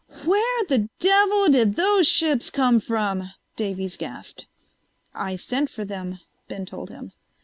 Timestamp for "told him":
6.65-7.11